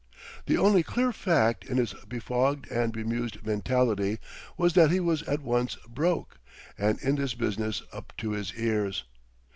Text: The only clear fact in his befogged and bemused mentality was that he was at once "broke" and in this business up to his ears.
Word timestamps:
The 0.47 0.57
only 0.57 0.81
clear 0.81 1.11
fact 1.11 1.63
in 1.63 1.77
his 1.77 1.93
befogged 2.07 2.67
and 2.71 2.91
bemused 2.91 3.45
mentality 3.45 4.17
was 4.57 4.73
that 4.73 4.89
he 4.89 4.99
was 4.99 5.21
at 5.27 5.43
once 5.43 5.75
"broke" 5.87 6.39
and 6.75 6.99
in 7.03 7.17
this 7.17 7.35
business 7.35 7.83
up 7.93 8.11
to 8.17 8.31
his 8.31 8.51
ears. 8.55 9.03